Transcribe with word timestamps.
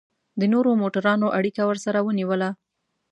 د 0.39 0.41
نورو 0.53 0.71
موټرانو 0.81 1.27
اړیکه 1.37 1.61
ورسره 1.69 1.99
ونیوله. 2.07 2.49